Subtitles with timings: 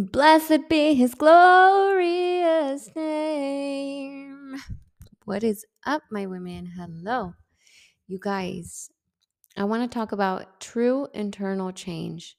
[0.00, 4.56] Blessed be his glorious name.
[5.26, 6.72] What is up, my women?
[6.74, 7.34] Hello.
[8.08, 8.88] You guys,
[9.58, 12.38] I want to talk about true internal change.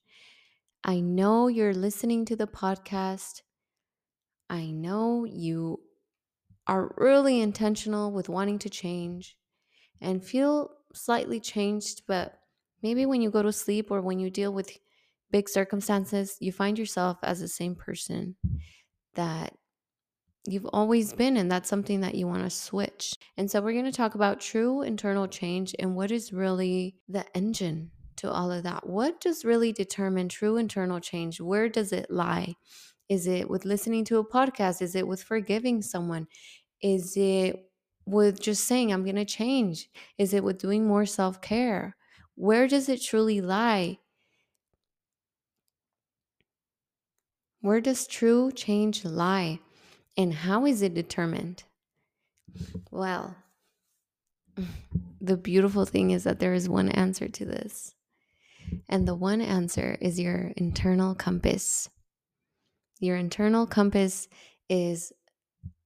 [0.84, 3.44] I know you're listening to the podcast.
[4.50, 5.82] I know you
[6.66, 9.38] are really intentional with wanting to change
[10.02, 12.40] and feel slightly changed, but
[12.82, 14.76] maybe when you go to sleep or when you deal with
[15.32, 18.36] big circumstances, you find yourself as the same person
[19.16, 19.54] that
[20.48, 23.14] you've always been, and that's something that you want to switch.
[23.38, 27.26] And so, we're going to talk about true internal change and what is really the
[27.36, 28.88] engine to all of that.
[28.88, 31.42] What does really determine true internal change?
[31.42, 32.56] Where does it lie?
[33.10, 34.82] Is it with listening to a podcast?
[34.82, 36.28] Is it with forgiving someone?
[36.82, 37.68] Is it
[38.06, 39.90] with just saying, I'm going to change?
[40.18, 41.96] Is it with doing more self care?
[42.36, 44.00] Where does it truly lie?
[47.62, 49.60] Where does true change lie?
[50.18, 51.64] And how is it determined?
[52.90, 53.36] Well,
[55.22, 57.94] the beautiful thing is that there is one answer to this.
[58.90, 61.90] And the one answer is your internal compass.
[63.00, 64.28] Your internal compass
[64.70, 65.14] is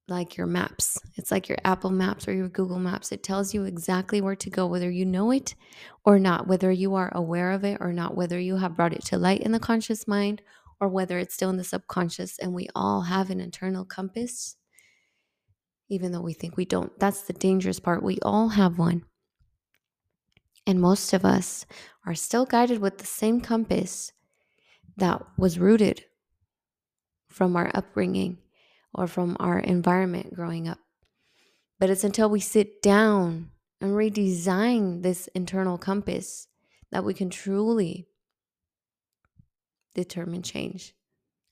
[0.07, 0.99] like your maps.
[1.15, 3.11] It's like your Apple Maps or your Google Maps.
[3.11, 5.55] It tells you exactly where to go, whether you know it
[6.03, 9.03] or not, whether you are aware of it or not, whether you have brought it
[9.05, 10.41] to light in the conscious mind
[10.79, 14.55] or whether it's still in the subconscious and we all have an internal compass,
[15.89, 16.97] even though we think we don't.
[16.99, 18.03] That's the dangerous part.
[18.03, 19.05] We all have one.
[20.67, 21.65] And most of us
[22.05, 24.11] are still guided with the same compass
[24.97, 26.05] that was rooted
[27.29, 28.39] from our upbringing
[28.93, 30.79] or from our environment growing up.
[31.79, 36.47] But it's until we sit down and redesign this internal compass
[36.91, 38.07] that we can truly
[39.95, 40.93] determine change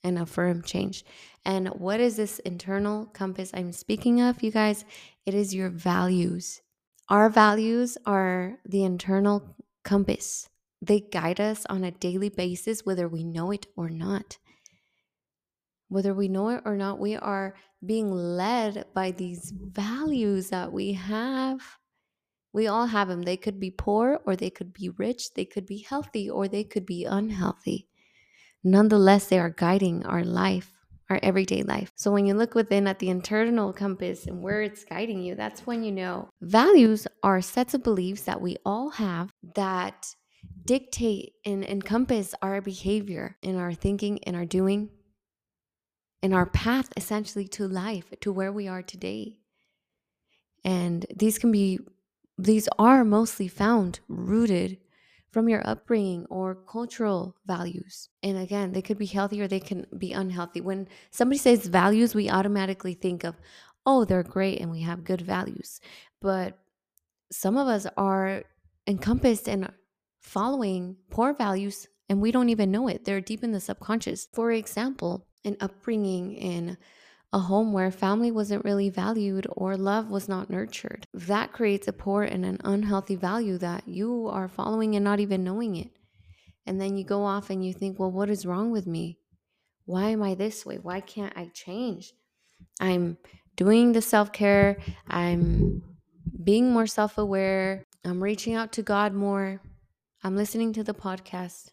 [0.03, 1.03] and affirm change.
[1.45, 4.85] And what is this internal compass I'm speaking of, you guys?
[5.25, 6.61] It is your values.
[7.09, 10.49] Our values are the internal compass.
[10.81, 14.37] They guide us on a daily basis, whether we know it or not.
[15.87, 20.93] Whether we know it or not, we are being led by these values that we
[20.93, 21.59] have.
[22.51, 23.21] We all have them.
[23.21, 25.33] They could be poor or they could be rich.
[25.33, 27.87] They could be healthy or they could be unhealthy
[28.63, 30.71] nonetheless, they are guiding our life,
[31.09, 31.91] our everyday life.
[31.95, 35.65] So when you look within at the internal compass and where it's guiding you, that's
[35.67, 40.15] when you know values are sets of beliefs that we all have that
[40.65, 44.89] dictate and encompass our behavior in our thinking and our doing
[46.21, 49.37] in our path essentially to life to where we are today
[50.63, 51.79] and these can be
[52.37, 54.77] these are mostly found rooted
[55.33, 58.07] from your upbringing or cultural values.
[58.21, 60.61] And again, they could be healthy or they can be unhealthy.
[60.61, 63.35] When somebody says values, we automatically think of,
[63.83, 65.81] oh, they're great and we have good values.
[66.21, 66.59] But
[67.31, 68.43] some of us are
[68.85, 69.67] encompassed in
[70.21, 73.03] following poor values and we don't even know it.
[73.03, 74.27] They're deep in the subconscious.
[74.33, 76.77] For example, an upbringing in
[77.33, 81.07] a home where family wasn't really valued or love was not nurtured.
[81.13, 85.43] That creates a poor and an unhealthy value that you are following and not even
[85.43, 85.89] knowing it.
[86.67, 89.17] And then you go off and you think, well, what is wrong with me?
[89.85, 90.77] Why am I this way?
[90.77, 92.13] Why can't I change?
[92.79, 93.17] I'm
[93.55, 94.77] doing the self care,
[95.07, 95.81] I'm
[96.43, 99.59] being more self aware, I'm reaching out to God more,
[100.23, 101.71] I'm listening to the podcast.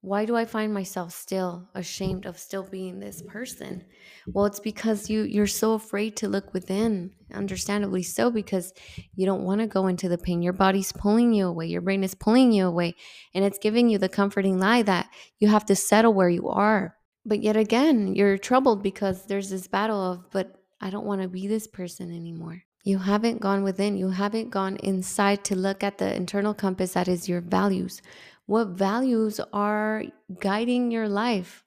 [0.00, 3.84] Why do I find myself still ashamed of still being this person?
[4.28, 8.72] Well, it's because you you're so afraid to look within, understandably so because
[9.16, 10.40] you don't want to go into the pain.
[10.40, 12.94] Your body's pulling you away, your brain is pulling you away,
[13.34, 15.08] and it's giving you the comforting lie that
[15.40, 16.96] you have to settle where you are.
[17.26, 21.28] But yet again, you're troubled because there's this battle of, but I don't want to
[21.28, 22.62] be this person anymore.
[22.84, 27.08] You haven't gone within, you haven't gone inside to look at the internal compass that
[27.08, 28.00] is your values.
[28.48, 30.04] What values are
[30.40, 31.66] guiding your life,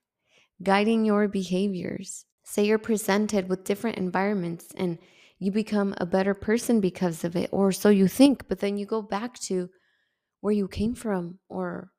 [0.64, 2.26] guiding your behaviors?
[2.44, 4.98] Say you're presented with different environments and
[5.38, 8.88] you become a better person because of it, or so you think, but then you
[8.88, 9.70] go back to
[10.40, 11.92] where you came from, or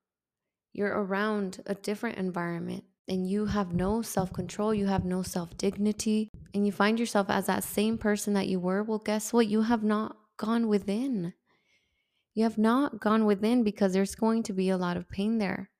[0.72, 5.56] you're around a different environment and you have no self control, you have no self
[5.56, 9.46] dignity, and you find yourself as that same person that you were, well, guess what?
[9.46, 11.34] You have not gone within.
[12.34, 15.70] You have not gone within because there's going to be a lot of pain there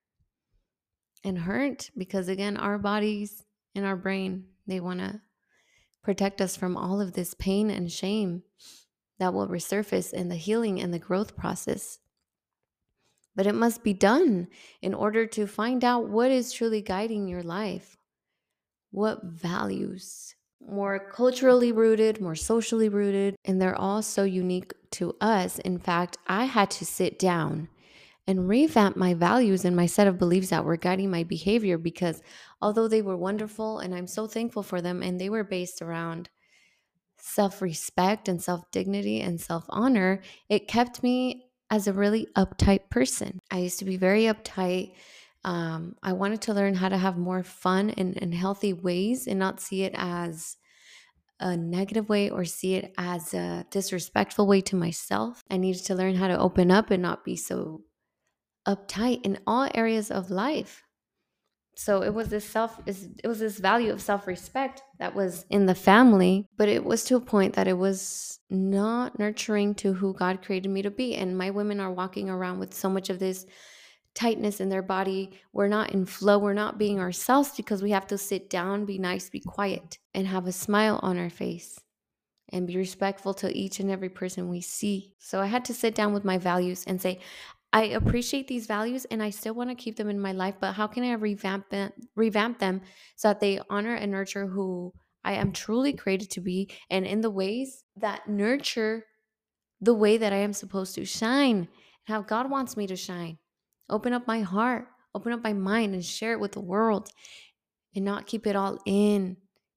[1.25, 3.45] and hurt because, again, our bodies
[3.75, 5.21] and our brain, they want to
[6.03, 8.43] protect us from all of this pain and shame
[9.19, 11.99] that will resurface in the healing and the growth process.
[13.35, 14.49] But it must be done
[14.83, 17.97] in order to find out what is truly guiding your life.
[18.93, 20.35] what values
[20.67, 25.59] more culturally rooted, more socially rooted, and they're all so unique to us.
[25.59, 27.69] In fact, I had to sit down
[28.27, 32.23] and revamp my values and my set of beliefs that were guiding my behavior because
[32.61, 36.29] although they were wonderful and I'm so thankful for them, and they were based around
[37.19, 42.91] self respect and self dignity and self honor, it kept me as a really uptight
[42.91, 43.39] person.
[43.51, 44.93] I used to be very uptight.
[45.45, 49.39] Um, I wanted to learn how to have more fun and, and healthy ways and
[49.39, 50.57] not see it as
[51.41, 55.43] a negative way or see it as a disrespectful way to myself.
[55.51, 57.83] I needed to learn how to open up and not be so
[58.67, 60.85] uptight in all areas of life.
[61.75, 65.75] So it was this self it was this value of self-respect that was in the
[65.75, 70.43] family, but it was to a point that it was not nurturing to who God
[70.43, 71.15] created me to be.
[71.15, 73.47] And my women are walking around with so much of this
[74.15, 75.31] tightness in their body.
[75.53, 76.39] We're not in flow.
[76.39, 80.27] We're not being ourselves because we have to sit down, be nice, be quiet, and
[80.27, 81.79] have a smile on our face
[82.51, 85.15] and be respectful to each and every person we see.
[85.19, 87.21] So I had to sit down with my values and say,
[87.73, 90.75] I appreciate these values and I still want to keep them in my life, but
[90.75, 92.83] how can I revamp them, revamp them
[93.17, 94.93] so that they honor and nurture who
[95.25, 99.07] I am truly created to be and in the ways that nurture
[99.81, 101.69] the way that I am supposed to shine and
[102.05, 103.39] how God wants me to shine.
[103.89, 107.11] Open up my heart, open up my mind, and share it with the world
[107.95, 109.37] and not keep it all in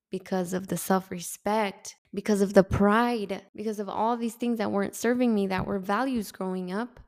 [0.10, 4.72] because of the self respect, because of the pride, because of all these things that
[4.72, 7.00] weren't serving me, that were values growing up.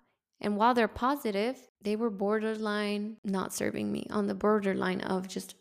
[0.42, 5.56] And while they're positive, they were borderline not serving me, on the borderline of just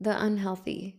[0.00, 0.96] the unhealthy.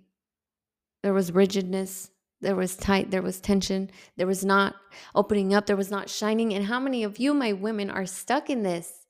[1.03, 2.09] There was rigidness,
[2.41, 4.75] there was tight, there was tension, there was not
[5.13, 6.53] opening up, there was not shining.
[6.53, 9.06] And how many of you, my women, are stuck in this?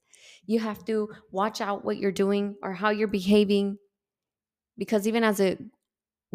[0.48, 3.78] You have to watch out what you're doing or how you're behaving.
[4.78, 5.58] Because even as a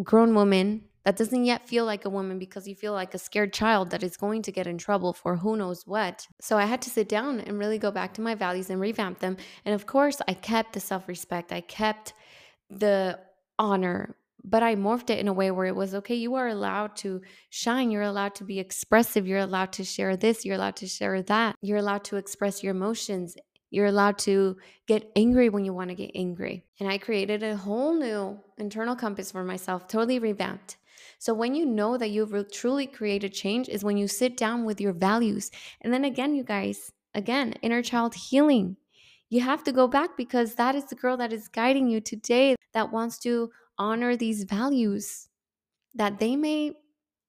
[0.03, 3.53] grown woman that doesn't yet feel like a woman because you feel like a scared
[3.53, 6.27] child that is going to get in trouble for who knows what.
[6.41, 9.19] So I had to sit down and really go back to my values and revamp
[9.19, 9.37] them.
[9.65, 12.15] And of course, I kept the self respect, I kept
[12.71, 13.19] the
[13.59, 16.97] honor, but I morphed it in a way where it was okay, you are allowed
[16.99, 17.21] to
[17.51, 21.21] shine, you're allowed to be expressive, you're allowed to share this, you're allowed to share
[21.23, 23.37] that, you're allowed to express your emotions.
[23.73, 26.63] You're allowed to get angry when you want to get angry.
[26.79, 30.77] And I created a whole new internal compass for myself, totally revamped.
[31.19, 34.79] So when you know that you've truly created change is when you sit down with
[34.79, 35.51] your values.
[35.81, 38.77] And then again, you guys, again, inner child healing.
[39.31, 42.57] You have to go back because that is the girl that is guiding you today
[42.75, 45.29] that wants to honor these values
[45.95, 46.75] that they may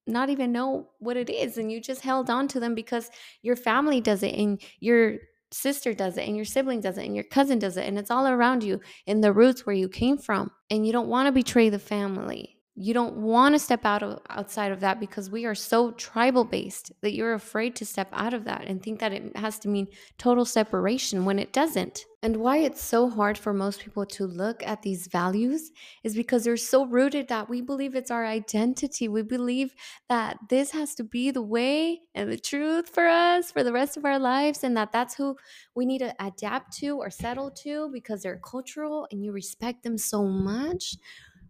[0.06, 3.10] not even know what it is and you just held on to them because
[3.42, 5.20] your family does it and your
[5.54, 8.12] sister does it and your sibling does it and your cousin does it and it's
[8.12, 11.32] all around you in the roots where you came from and you don't want to
[11.32, 15.46] betray the family you don't want to step out of outside of that because we
[15.46, 19.14] are so tribal based that you're afraid to step out of that and think that
[19.14, 19.88] it has to mean
[20.18, 22.06] total separation when it doesn't.
[22.24, 25.72] And why it's so hard for most people to look at these values
[26.04, 29.08] is because they're so rooted that we believe it's our identity.
[29.08, 29.76] We believe
[30.10, 33.98] that this has to be the way and the truth for us for the rest
[33.98, 35.36] of our lives and that that's who
[35.76, 39.98] we need to adapt to or settle to because they're cultural and you respect them
[39.98, 40.96] so much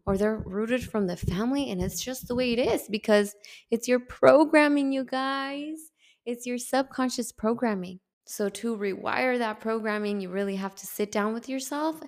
[0.05, 3.35] or they're rooted from the family and it's just the way it is because
[3.71, 5.77] it's your programming, you guys.
[6.25, 7.99] It's your subconscious programming.
[8.25, 11.99] So, to rewire that programming, you really have to sit down with yourself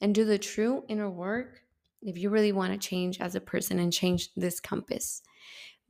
[0.00, 1.60] and do the true inner work
[2.00, 5.22] if you really want to change as a person and change this compass.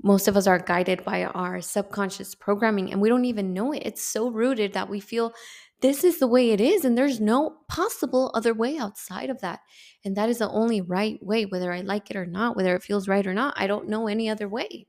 [0.02, 3.82] Most of us are guided by our subconscious programming and we don't even know it.
[3.84, 5.32] It's so rooted that we feel
[5.80, 9.60] this is the way it is, and there's no possible other way outside of that.
[10.04, 12.82] And that is the only right way, whether I like it or not, whether it
[12.82, 13.54] feels right or not.
[13.56, 14.86] I don't know any other way.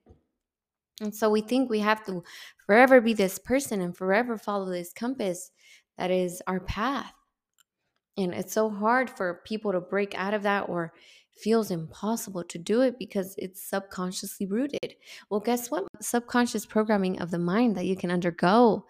[1.01, 2.23] And so we think we have to
[2.65, 5.51] forever be this person and forever follow this compass
[5.97, 7.13] that is our path.
[8.17, 10.93] And it's so hard for people to break out of that or
[11.37, 14.95] feels impossible to do it because it's subconsciously rooted.
[15.29, 15.85] Well, guess what?
[16.01, 18.85] Subconscious programming of the mind that you can undergo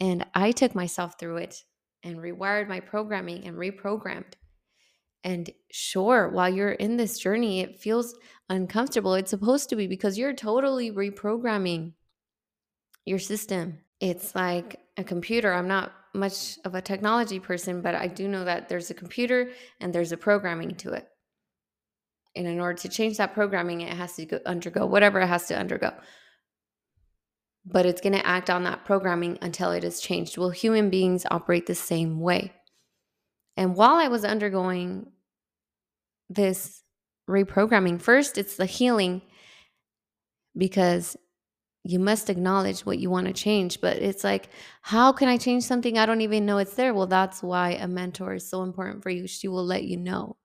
[0.00, 1.62] and I took myself through it
[2.02, 4.32] and rewired my programming and reprogrammed.
[5.22, 8.14] And sure, while you're in this journey, it feels
[8.48, 9.14] uncomfortable.
[9.14, 11.92] It's supposed to be because you're totally reprogramming
[13.04, 13.78] your system.
[14.00, 15.52] It's like a computer.
[15.52, 19.50] I'm not much of a technology person, but I do know that there's a computer
[19.78, 21.06] and there's a programming to it.
[22.34, 25.48] And in order to change that programming, it has to go, undergo whatever it has
[25.48, 25.92] to undergo
[27.64, 30.38] but it's going to act on that programming until it is changed.
[30.38, 32.52] Well, human beings operate the same way.
[33.56, 35.06] And while I was undergoing
[36.30, 36.82] this
[37.30, 38.00] reprogramming.
[38.00, 39.22] First, it's the healing
[40.56, 41.16] because
[41.84, 43.80] you must acknowledge what you want to change.
[43.80, 44.48] But it's like,
[44.82, 46.92] how can I change something I don't even know it's there?
[46.94, 49.26] Well, that's why a mentor is so important for you.
[49.26, 50.36] She will let you know.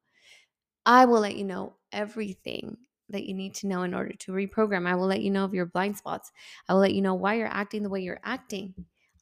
[0.86, 2.78] I will let you know everything
[3.10, 4.88] that you need to know in order to reprogram.
[4.88, 6.32] I will let you know of your blind spots.
[6.68, 8.74] I will let you know why you're acting the way you're acting.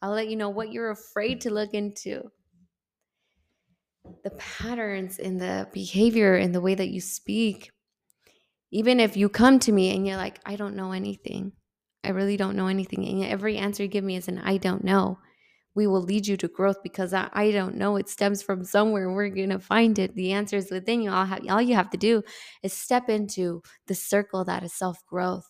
[0.02, 2.32] I'll let you know what you're afraid to look into.
[4.24, 7.72] The patterns in the behavior in the way that you speak.
[8.72, 11.54] Even if you come to me and you're like, I don't know anything,
[12.04, 13.08] I really don't know anything.
[13.08, 15.20] And every answer you give me is an I don't know.
[15.76, 17.96] We will lead you to growth because that I don't know.
[17.96, 19.12] It stems from somewhere.
[19.12, 20.16] We're gonna find it.
[20.16, 21.12] The answer is within you.
[21.12, 22.24] All, all you have to do
[22.62, 25.48] is step into the circle that is self growth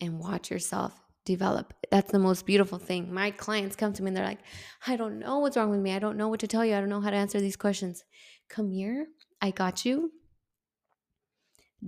[0.00, 0.94] and watch yourself
[1.24, 1.74] develop.
[1.90, 3.12] That's the most beautiful thing.
[3.12, 4.40] My clients come to me and they're like,
[4.86, 5.92] I don't know what's wrong with me.
[5.92, 6.74] I don't know what to tell you.
[6.74, 8.04] I don't know how to answer these questions.
[8.48, 9.08] Come here.
[9.42, 10.12] I got you.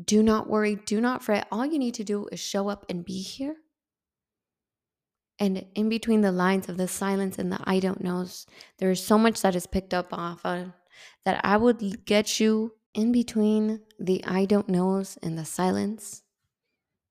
[0.04, 0.76] Do not worry.
[0.76, 1.46] Do not fret.
[1.50, 3.56] All you need to do is show up and be here.
[5.38, 8.46] And in between the lines of the silence and the I don't knows,
[8.78, 10.74] there is so much that is picked up off on
[11.24, 16.22] that I would get you in between the I don't knows and the silence.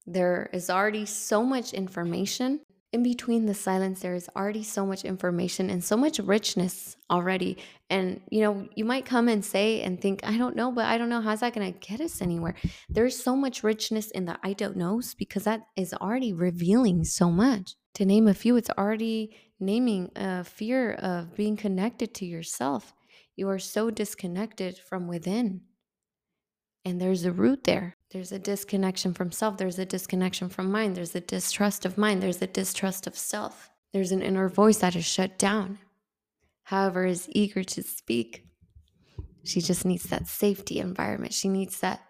[0.05, 2.62] There is already so much information
[2.94, 7.58] in between the silence there is already so much information and so much richness already.
[7.89, 10.98] And you know you might come and say and think i don't know but i
[10.98, 12.56] don't know how's that going to get us anywhere?
[12.89, 17.29] There's so much richness in the i don't knows because that is already revealing so
[17.29, 17.75] much.
[17.96, 22.94] To name a few it's already naming a fear of being connected to yourself.
[23.36, 25.62] You are so disconnected from within
[26.88, 29.58] and there's a root there there's a disconnection from self.
[29.58, 30.96] There's a disconnection from mind.
[30.96, 32.24] There's a distrust of mind.
[32.24, 33.70] There's a distrust of self.
[33.91, 35.79] There's an inner voice that is shut down,
[36.63, 38.46] however, is eager to speak.
[39.44, 41.34] She just needs that safety environment.
[41.34, 42.01] She needs that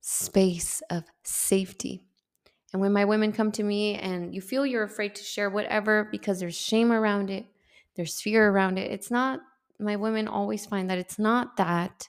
[0.00, 2.04] space of safety.
[2.72, 6.08] And when my women come to me and you feel you're afraid to share whatever
[6.10, 7.46] because there's shame around it,
[7.96, 9.40] there's fear around it, it's not,
[9.80, 12.08] my women always find that it's not that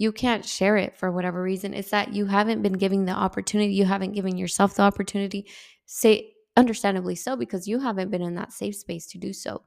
[0.00, 1.74] you can't share it for whatever reason.
[1.74, 5.46] It's that you haven't been giving the opportunity, you haven't given yourself the opportunity.
[5.84, 9.62] Say, understandably so, because you haven't been in that safe space to do so.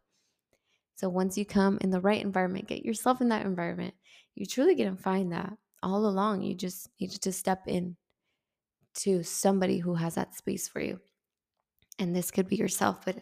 [0.95, 3.93] So once you come in the right environment, get yourself in that environment,
[4.33, 6.41] you truly gonna find that all along.
[6.41, 7.95] You just need to step in
[8.95, 10.99] to somebody who has that space for you.
[11.99, 13.17] And this could be yourself, but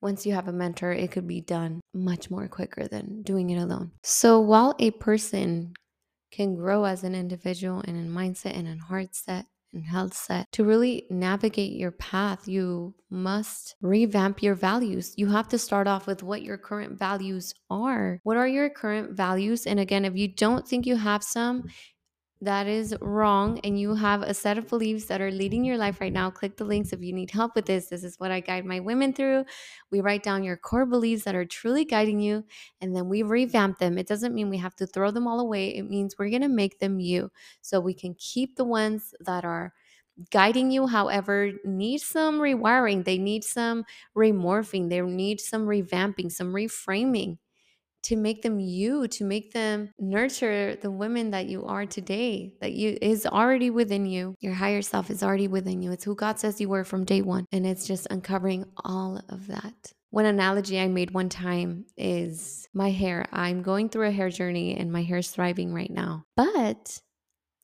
[0.00, 3.60] once you have a mentor, it could be done much more quicker than doing it
[3.60, 3.90] alone.
[4.04, 5.74] So while a person
[6.32, 10.50] can grow as an individual and in mindset and in heart set and health set.
[10.52, 15.14] To really navigate your path, you must revamp your values.
[15.16, 18.20] You have to start off with what your current values are.
[18.22, 19.66] What are your current values?
[19.66, 21.68] And again, if you don't think you have some,
[22.42, 26.00] that is wrong and you have a set of beliefs that are leading your life
[26.00, 27.86] right now, click the links if you need help with this.
[27.86, 29.44] This is what I guide my women through.
[29.92, 32.44] We write down your core beliefs that are truly guiding you
[32.80, 33.96] and then we revamp them.
[33.96, 36.48] It doesn't mean we have to throw them all away, it means we're going to
[36.48, 37.30] make them you
[37.60, 39.72] so we can keep the ones that are
[40.30, 43.82] guiding you however need some rewiring they need some
[44.16, 47.38] remorphing they need some revamping some reframing
[48.02, 52.72] to make them you to make them nurture the women that you are today that
[52.72, 56.38] you is already within you your higher self is already within you it's who god
[56.38, 60.78] says you were from day one and it's just uncovering all of that one analogy
[60.78, 63.24] I made one time is my hair.
[63.32, 66.26] I'm going through a hair journey and my hair is thriving right now.
[66.36, 67.00] But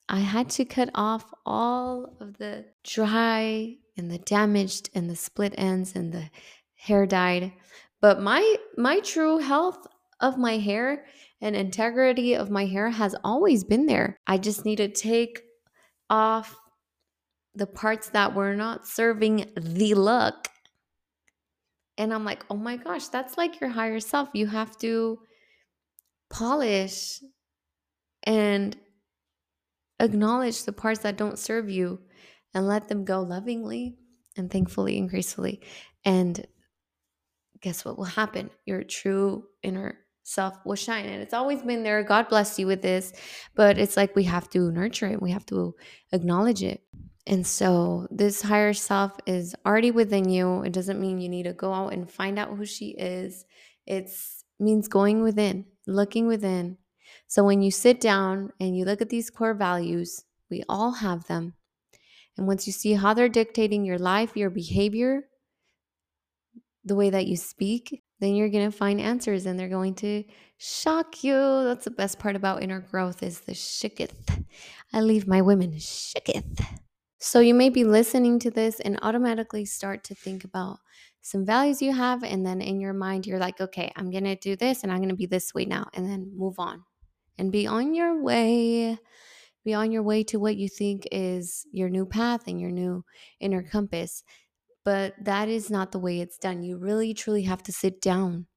[0.09, 5.53] I had to cut off all of the dry and the damaged and the split
[5.59, 6.31] ends and the
[6.73, 7.53] hair dyed.
[8.01, 9.85] But my my true health
[10.19, 11.05] of my hair
[11.41, 14.17] and integrity of my hair has always been there.
[14.27, 15.41] I just need to take
[16.09, 16.55] off
[17.55, 20.47] the parts that were not serving the look.
[21.97, 24.29] And I'm like, oh my gosh, that's like your higher self.
[24.33, 25.19] You have to
[26.29, 27.19] polish
[28.23, 28.77] and
[29.99, 31.99] acknowledge the parts that don't serve you
[32.53, 33.97] and let them go lovingly
[34.37, 35.61] and thankfully and gracefully.
[36.05, 36.45] And
[37.61, 38.49] guess what will happen?
[38.65, 39.99] Your true inner
[40.29, 41.05] self will shine.
[41.05, 42.03] And it's always been there.
[42.03, 43.13] God bless you with this.
[43.55, 45.75] But it's like we have to nurture it, we have to
[46.11, 46.81] acknowledge it.
[47.27, 50.63] And so this higher self is already within you.
[50.63, 53.45] It doesn't mean you need to go out and find out who she is.
[53.85, 54.09] It
[54.59, 56.77] means going within, looking within.
[57.27, 61.27] So when you sit down and you look at these core values, we all have
[61.27, 61.53] them.
[62.37, 65.25] And once you see how they're dictating your life, your behavior,
[66.85, 70.23] the way that you speak, then you're going to find answers and they're going to
[70.57, 71.33] shock you.
[71.33, 74.43] That's the best part about inner growth is the shooketh.
[74.93, 76.65] I leave my women shooketh.
[77.19, 80.79] So you may be listening to this and automatically start to think about
[81.21, 84.35] some values you have and then in your mind you're like, "Okay, I'm going to
[84.35, 86.83] do this and I'm going to be this way now." And then move on
[87.37, 88.97] and be on your way.
[89.65, 93.03] Be on your way to what you think is your new path and your new
[93.41, 94.23] inner compass
[94.83, 96.63] but that is not the way it's done.
[96.63, 98.47] You really truly have to sit down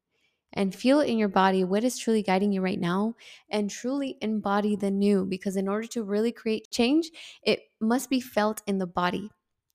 [0.52, 3.14] and feel in your body what is truly guiding you right now
[3.50, 7.11] and truly embody the new because in order to really create change,
[7.43, 9.31] it must be felt in the body.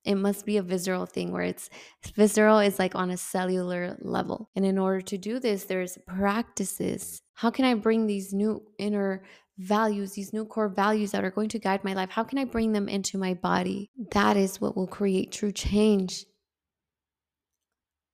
[0.05, 1.69] It must be a visceral thing where it's
[2.15, 4.49] visceral is like on a cellular level.
[4.55, 7.19] And in order to do this, there's practices.
[7.33, 9.23] How can I bring these new inner
[9.57, 12.09] values, these new core values that are going to guide my life?
[12.09, 13.89] How can I bring them into my body?
[14.11, 16.25] That is what will create true change.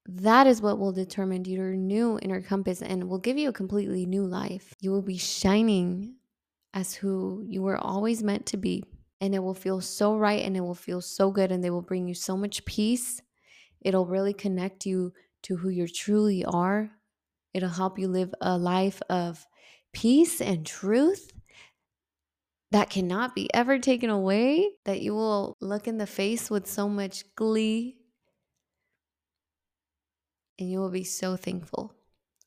[0.06, 4.06] That is what will determine your new inner compass and will give you a completely
[4.06, 4.76] new life.
[4.82, 6.16] You will be shining
[6.74, 8.84] as who you were always meant to be.
[9.22, 11.82] And it will feel so right and it will feel so good and they will
[11.82, 13.22] bring you so much peace.
[13.82, 16.92] It'll really connect you to who you truly are.
[17.54, 19.46] It'll help you live a life of
[19.94, 21.32] peace and truth
[22.72, 26.90] that cannot be ever taken away, that you will look in the face with so
[26.90, 27.98] much glee
[30.64, 31.94] and you will be so thankful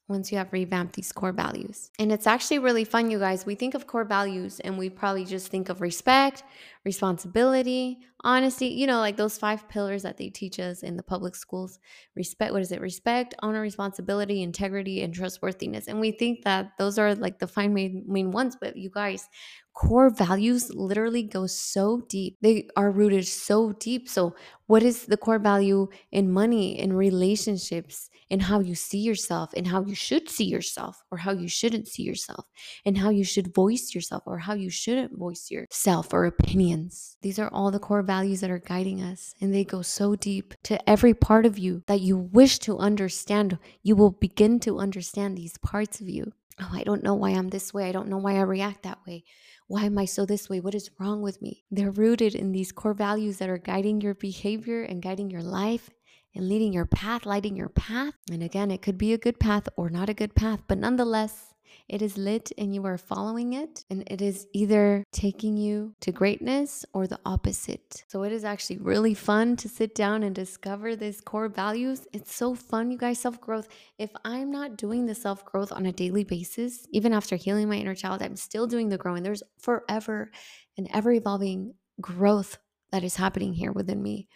[0.09, 1.91] once you have revamped these core values.
[1.99, 3.45] And it's actually really fun, you guys.
[3.45, 6.45] We think of core values and we probably just think of respect,
[6.85, 11.35] responsibility, honesty, you know, like those five pillars that they teach us in the public
[11.35, 11.79] schools.
[12.15, 12.81] Respect, what is it?
[12.81, 15.89] Respect, honor, responsibility, integrity, and trustworthiness.
[15.89, 19.29] And we think that those are like the five main, main ones, but you guys,
[19.77, 22.39] core values literally go so deep.
[22.41, 24.09] They are rooted so deep.
[24.09, 24.35] So,
[24.67, 29.67] what is the core value in money, in relationships, in how you see yourself, in
[29.67, 32.47] how you should see yourself, or how you shouldn't see yourself,
[32.85, 37.19] and how you should voice yourself, or how you shouldn't voice yourself or opinions?
[37.21, 40.55] These are all the core values that are guiding us, and they go so deep
[40.65, 43.59] to every part of you that you wish to understand.
[43.83, 46.33] You will begin to understand these parts of you.
[46.61, 47.89] Oh, I don't know why I'm this way.
[47.89, 49.25] I don't know why I react that way.
[49.67, 50.61] Why am I so this way?
[50.61, 51.65] What is wrong with me?
[51.71, 55.91] They're rooted in these core values that are guiding your behavior and guiding your life
[56.35, 58.15] and leading your path, lighting your path.
[58.31, 61.53] And again, it could be a good path or not a good path, but nonetheless,
[61.89, 66.13] it is lit and you are following it, and it is either taking you to
[66.13, 68.05] greatness or the opposite.
[68.09, 72.07] So it is actually really fun to sit down and discover these core values.
[72.13, 73.69] It's so fun, you guys, self growth.
[73.99, 77.77] If I'm not doing the self growth on a daily basis, even after healing my
[77.77, 79.23] inner child, I'm still doing the growing.
[79.23, 80.31] There's forever
[80.77, 82.59] and ever evolving growth
[82.93, 84.29] that is happening here within me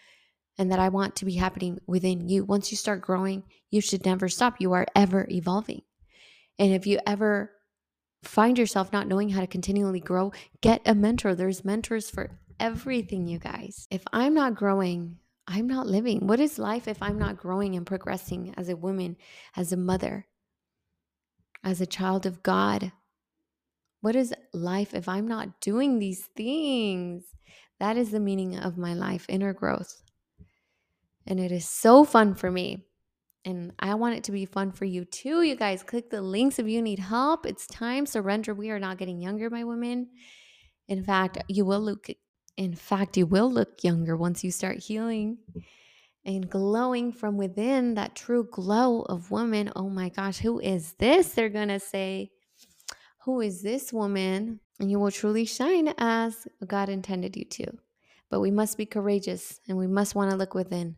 [0.59, 2.45] and that I want to be happening within you.
[2.45, 4.57] Once you start growing, you should never stop.
[4.61, 5.83] You are ever evolving.
[6.61, 7.51] And if you ever
[8.23, 11.35] find yourself not knowing how to continually grow, get a mentor.
[11.35, 13.89] There's mentors for everything, you guys.
[13.91, 15.17] If I'm not growing,
[15.49, 16.27] I'm not living.
[16.27, 19.17] What is life if I'm not growing and progressing as a woman,
[19.57, 20.27] as a mother,
[21.65, 22.93] as a child of God?
[24.03, 27.25] What is life if I'm not doing these things?
[27.79, 30.03] That is the meaning of my life, inner growth.
[31.27, 32.85] And it is so fun for me.
[33.45, 35.43] And I want it to be fun for you too.
[35.43, 37.47] You guys, click the links if you need help.
[37.47, 38.05] It's time.
[38.05, 38.53] Surrender.
[38.55, 40.09] We are not getting younger, my women.
[40.89, 42.09] In fact, you will look
[42.61, 45.39] in fact, you will look younger once you start healing
[46.27, 49.73] and glowing from within that true glow of woman.
[49.75, 51.31] Oh my gosh, who is this?
[51.31, 52.33] They're going to say,
[53.25, 54.61] Who is this woman?
[54.79, 57.79] And you will truly shine as God intended you to.
[58.29, 60.97] But we must be courageous and we must want to look within.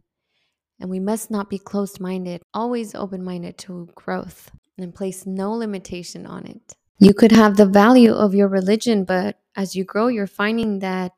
[0.83, 5.53] And we must not be closed minded, always open minded to growth and place no
[5.53, 6.75] limitation on it.
[6.99, 11.13] You could have the value of your religion, but as you grow, you're finding that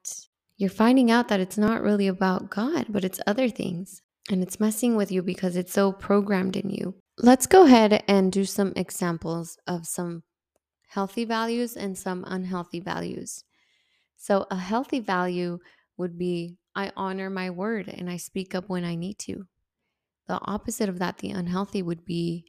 [0.59, 4.03] you're finding out that it's not really about God, but it's other things.
[4.31, 6.97] And it's messing with you because it's so programmed in you.
[7.17, 10.25] Let's go ahead and do some examples of some
[10.89, 13.45] healthy values and some unhealthy values.
[14.19, 15.59] So, a healthy value
[15.97, 19.47] would be I honor my word and I speak up when I need to.
[20.27, 22.47] The opposite of that, the unhealthy, would be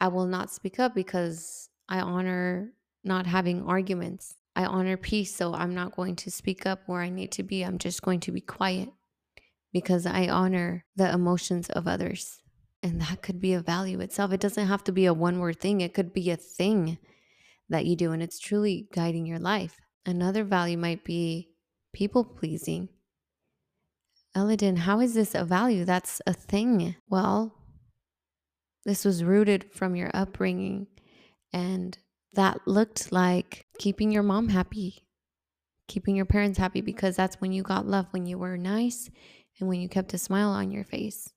[0.00, 2.72] I will not speak up because I honor
[3.04, 4.34] not having arguments.
[4.56, 7.62] I honor peace, so I'm not going to speak up where I need to be.
[7.62, 8.88] I'm just going to be quiet
[9.72, 12.40] because I honor the emotions of others.
[12.82, 14.32] And that could be a value itself.
[14.32, 16.98] It doesn't have to be a one word thing, it could be a thing
[17.68, 19.76] that you do, and it's truly guiding your life.
[20.06, 21.48] Another value might be
[21.92, 22.88] people pleasing.
[24.36, 25.84] Eliden, how is this a value?
[25.84, 26.96] That's a thing.
[27.08, 27.54] Well,
[28.84, 30.88] This was rooted from your upbringing.
[31.52, 31.96] And
[32.34, 35.06] that looked like keeping your mom happy,
[35.88, 39.08] keeping your parents happy, because that's when you got love, when you were nice
[39.58, 41.32] and when you kept a smile on your face,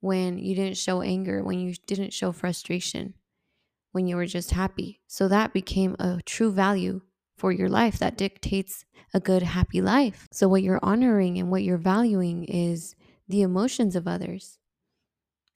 [0.00, 3.14] when you didn't show anger, when you didn't show frustration,
[3.92, 5.00] when you were just happy.
[5.06, 7.02] So that became a true value
[7.42, 10.28] for your life that dictates a good, happy life.
[10.30, 12.94] So, what you're honoring and what you're valuing is
[13.26, 14.60] the emotions of others.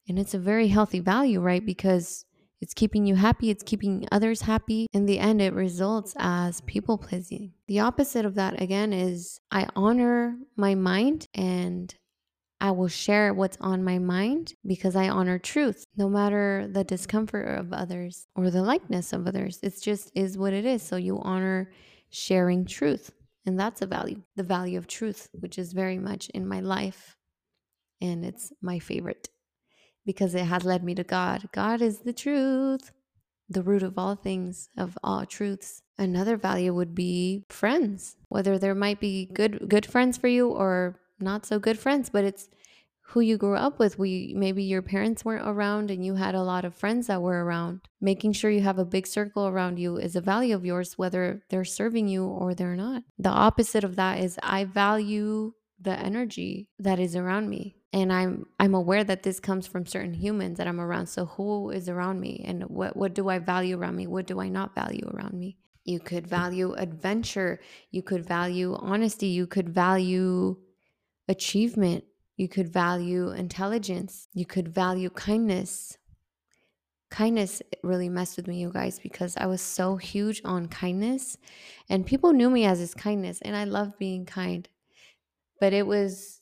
[0.09, 1.65] And it's a very healthy value, right?
[1.65, 2.25] Because
[2.61, 4.89] it's keeping you happy, it's keeping others happy.
[4.93, 7.53] In the end, it results as people pleasing.
[7.69, 11.95] The opposite of that, again, is I honor my mind and
[12.61, 17.59] I will share what's on my mind because I honor truth, no matter the discomfort
[17.59, 19.59] of others or the likeness of others.
[19.63, 20.83] It's just is what it is.
[20.83, 21.71] So you honor
[22.09, 23.13] sharing truth.
[23.45, 27.17] And that's a value, the value of truth, which is very much in my life.
[28.01, 29.29] And it's my favorite
[30.05, 31.49] because it has led me to God.
[31.53, 32.93] God is the truth,
[33.49, 35.83] the root of all things, of all truths.
[35.99, 41.01] Another value would be friends, whether there might be good good friends for you or
[41.21, 42.49] not so good friends, but it's
[43.09, 43.99] who you grew up with.
[43.99, 47.45] We maybe your parents weren't around and you had a lot of friends that were
[47.45, 47.81] around.
[48.01, 51.43] Making sure you have a big circle around you is a value of yours whether
[51.49, 53.05] they're serving you or they're not.
[53.19, 58.47] The opposite of that is I value the energy that is around me and i'm
[58.59, 62.21] i'm aware that this comes from certain humans that i'm around so who is around
[62.21, 65.35] me and what what do i value around me what do i not value around
[65.35, 70.57] me you could value adventure you could value honesty you could value
[71.29, 72.05] achievement
[72.37, 75.99] you could value intelligence you could value kindness
[77.11, 81.39] kindness really messed with me you guys because i was so huge on kindness
[81.89, 84.69] and people knew me as this kindness and i love being kind
[85.61, 86.41] but it was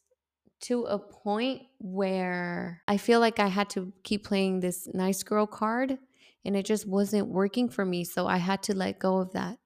[0.65, 5.47] to a point where I feel like I had to keep playing this nice girl
[5.47, 5.99] card
[6.43, 8.03] and it just wasn't working for me.
[8.05, 9.59] So I had to let go of that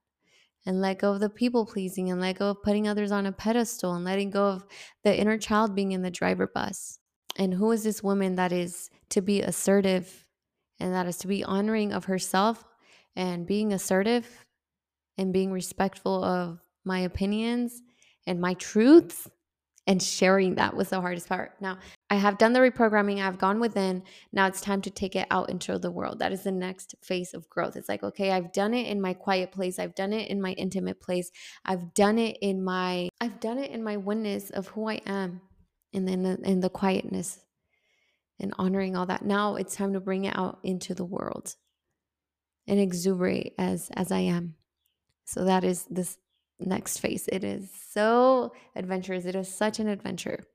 [0.69, 3.33] and let go of the people pleasing and let go of putting others on a
[3.33, 4.67] pedestal and letting go of
[5.03, 6.99] the inner child being in the driver bus.
[7.37, 10.27] And who is this woman that is to be assertive
[10.79, 12.67] and that is to be honoring of herself
[13.17, 14.45] and being assertive
[15.17, 17.81] and being respectful of my opinions
[18.27, 19.27] and my truths
[19.89, 21.53] and sharing that was the hardest part.
[21.63, 21.79] Now,
[22.11, 24.03] I have done the reprogramming, I've gone within.
[24.33, 26.19] Now it's time to take it out into the world.
[26.19, 27.75] That is the next phase of growth.
[27.75, 30.53] It's like, okay, I've done it in my quiet place, I've done it in my
[30.53, 31.31] intimate place,
[31.65, 35.41] I've done it in my I've done it in my oneness of who I am
[35.95, 37.41] and then in, in the quietness
[38.39, 39.25] and honoring all that.
[39.25, 41.57] Now it's time to bring it out into the world
[42.67, 44.55] and exuberate as as I am.
[45.25, 46.19] So that is this
[46.61, 47.29] next phase.
[47.29, 49.25] It is so adventurous.
[49.25, 50.49] It is such an adventure.